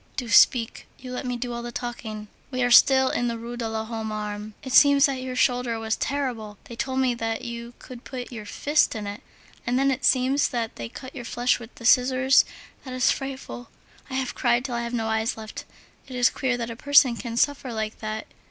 Do 0.17 0.29
speak! 0.29 0.87
You 0.97 1.11
let 1.11 1.27
me 1.27 1.37
do 1.37 1.53
all 1.53 1.61
the 1.61 1.71
talking. 1.71 2.27
We 2.49 2.63
are 2.63 2.71
still 2.71 3.11
in 3.11 3.27
the 3.27 3.37
Rue 3.37 3.55
de 3.55 3.69
l'Homme 3.69 4.09
Armé. 4.09 4.53
It 4.63 4.73
seems 4.73 5.05
that 5.05 5.21
your 5.21 5.35
shoulder 5.35 5.77
was 5.77 5.95
terrible. 5.95 6.57
They 6.63 6.75
told 6.75 6.97
me 6.97 7.13
that 7.13 7.43
you 7.45 7.75
could 7.77 8.03
put 8.03 8.31
your 8.31 8.47
fist 8.47 8.95
in 8.95 9.05
it. 9.05 9.21
And 9.67 9.77
then, 9.77 9.91
it 9.91 10.03
seems 10.03 10.49
that 10.49 10.75
they 10.75 10.89
cut 10.89 11.13
your 11.13 11.23
flesh 11.25 11.59
with 11.59 11.75
the 11.75 11.85
scissors. 11.85 12.45
That 12.83 12.95
is 12.95 13.11
frightful. 13.11 13.69
I 14.09 14.15
have 14.15 14.33
cried 14.33 14.65
till 14.65 14.73
I 14.73 14.81
have 14.81 14.93
no 14.95 15.05
eyes 15.05 15.37
left. 15.37 15.65
It 16.07 16.15
is 16.15 16.31
queer 16.31 16.57
that 16.57 16.71
a 16.71 16.75
person 16.75 17.15
can 17.15 17.37
suffer 17.37 17.71
like 17.71 17.99
that. 17.99 18.25